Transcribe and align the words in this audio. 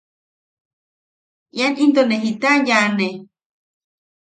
¿Ian 1.59 1.73
into 1.83 2.01
ne 2.05 2.17
jita 2.23 2.51
yaane? 2.67 3.07